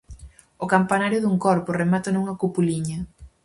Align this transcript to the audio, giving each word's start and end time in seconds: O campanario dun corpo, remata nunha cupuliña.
O 0.63 0.65
campanario 0.73 1.19
dun 1.21 1.35
corpo, 1.45 1.69
remata 1.81 2.09
nunha 2.11 2.37
cupuliña. 2.41 2.97